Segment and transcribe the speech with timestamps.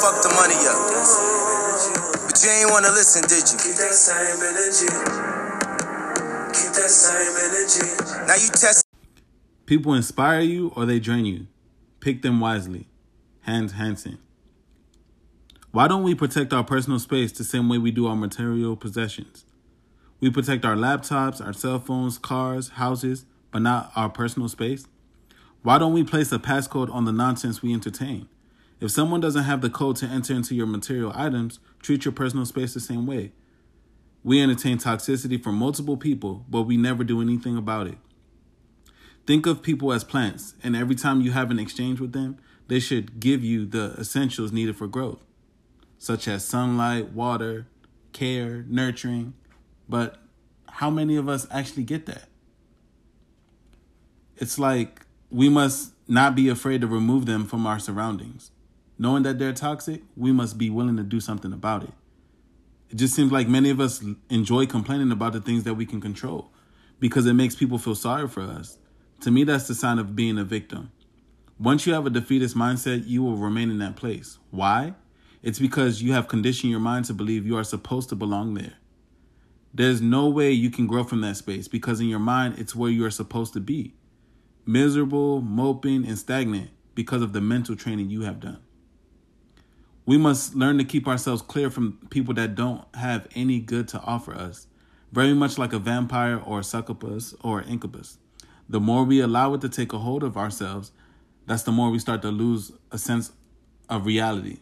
[0.00, 0.80] fuck the money up.
[2.26, 3.58] But you ain't wanna listen, did you?
[3.60, 4.88] Keep that same energy.
[6.56, 8.26] Keep that same energy.
[8.26, 8.84] Now you test.
[9.66, 11.46] People inspire you or they drain you.
[12.00, 12.88] Pick them wisely.
[13.42, 14.18] Hans Hansen.
[15.70, 19.44] Why don't we protect our personal space the same way we do our material possessions?
[20.18, 24.86] We protect our laptops, our cell phones, cars, houses, but not our personal space?
[25.62, 28.28] Why don't we place a passcode on the nonsense we entertain?
[28.80, 32.46] If someone doesn't have the code to enter into your material items, treat your personal
[32.46, 33.32] space the same way.
[34.24, 37.98] We entertain toxicity from multiple people, but we never do anything about it.
[39.26, 42.80] Think of people as plants, and every time you have an exchange with them, they
[42.80, 45.24] should give you the essentials needed for growth,
[45.98, 47.66] such as sunlight, water,
[48.12, 49.34] care, nurturing.
[49.88, 50.16] But
[50.68, 52.28] how many of us actually get that?
[54.36, 58.50] It's like we must not be afraid to remove them from our surroundings.
[59.00, 61.92] Knowing that they're toxic, we must be willing to do something about it.
[62.90, 66.02] It just seems like many of us enjoy complaining about the things that we can
[66.02, 66.50] control
[66.98, 68.76] because it makes people feel sorry for us.
[69.22, 70.92] To me, that's the sign of being a victim.
[71.58, 74.36] Once you have a defeatist mindset, you will remain in that place.
[74.50, 74.92] Why?
[75.42, 78.74] It's because you have conditioned your mind to believe you are supposed to belong there.
[79.72, 82.90] There's no way you can grow from that space because in your mind, it's where
[82.90, 83.94] you are supposed to be
[84.66, 88.58] miserable, moping, and stagnant because of the mental training you have done.
[90.10, 94.00] We must learn to keep ourselves clear from people that don't have any good to
[94.00, 94.66] offer us,
[95.12, 98.18] very much like a vampire or a succubus or incubus.
[98.68, 100.90] The more we allow it to take a hold of ourselves,
[101.46, 103.30] that's the more we start to lose a sense
[103.88, 104.58] of reality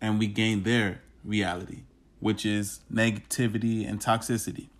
[0.00, 1.82] and we gain their reality,
[2.20, 4.70] which is negativity and toxicity.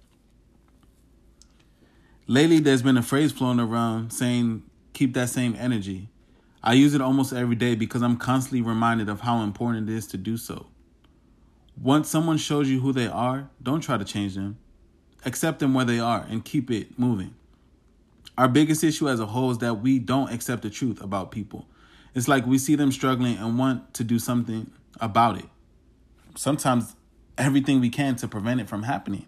[2.26, 4.62] Lately, there's been a phrase flown around saying,
[4.94, 6.08] keep that same energy.
[6.64, 10.06] I use it almost every day because I'm constantly reminded of how important it is
[10.08, 10.66] to do so.
[11.80, 14.58] Once someone shows you who they are, don't try to change them.
[15.24, 17.34] Accept them where they are and keep it moving.
[18.38, 21.66] Our biggest issue as a whole is that we don't accept the truth about people.
[22.14, 25.46] It's like we see them struggling and want to do something about it.
[26.36, 26.94] Sometimes
[27.36, 29.26] everything we can to prevent it from happening.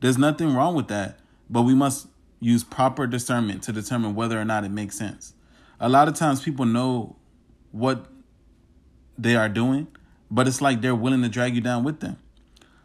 [0.00, 2.08] There's nothing wrong with that, but we must
[2.40, 5.32] use proper discernment to determine whether or not it makes sense.
[5.78, 7.16] A lot of times people know
[7.70, 8.06] what
[9.18, 9.88] they are doing,
[10.30, 12.16] but it's like they're willing to drag you down with them,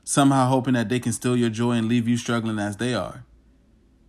[0.03, 3.23] somehow hoping that they can steal your joy and leave you struggling as they are.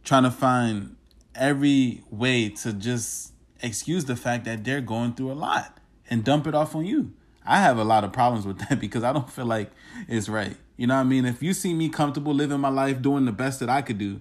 [0.05, 0.97] Trying to find
[1.35, 3.33] every way to just
[3.63, 5.79] excuse the fact that they're going through a lot
[6.11, 7.13] and dump it off on you.
[7.47, 9.71] I have a lot of problems with that because I don't feel like
[10.09, 10.57] it's right.
[10.77, 11.25] You know what I mean?
[11.25, 14.21] If you see me comfortable living my life doing the best that I could do,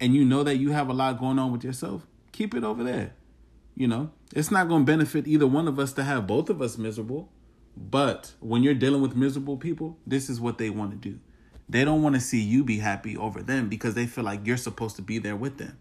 [0.00, 2.82] and you know that you have a lot going on with yourself, keep it over
[2.82, 3.12] there.
[3.80, 6.60] You know, it's not going to benefit either one of us to have both of
[6.60, 7.30] us miserable.
[7.74, 11.18] But when you're dealing with miserable people, this is what they want to do.
[11.66, 14.58] They don't want to see you be happy over them because they feel like you're
[14.58, 15.78] supposed to be there with them.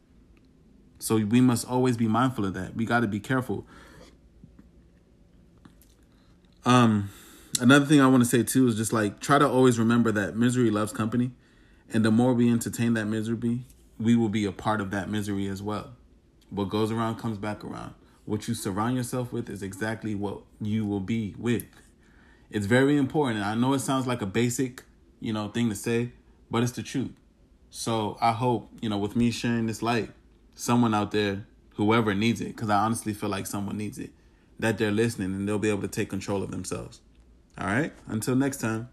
[1.00, 2.74] So we must always be mindful of that.
[2.74, 3.68] We got to be careful.
[6.64, 7.10] Um,
[7.60, 10.38] another thing I want to say too is just like try to always remember that
[10.38, 11.32] misery loves company,
[11.94, 13.66] and the more we entertain that misery,
[14.00, 15.98] we will be a part of that misery as well.
[16.50, 17.94] What goes around comes back around.
[18.26, 21.66] What you surround yourself with is exactly what you will be with.
[22.52, 23.38] It's very important.
[23.38, 24.84] And I know it sounds like a basic,
[25.20, 26.12] you know, thing to say,
[26.50, 27.12] but it's the truth.
[27.70, 30.12] So I hope, you know, with me sharing this light,
[30.56, 31.46] someone out there,
[31.76, 34.12] whoever needs it, because I honestly feel like someone needs it,
[34.58, 37.02] that they're listening and they'll be able to take control of themselves.
[37.58, 37.94] All right?
[38.08, 38.90] Until next time.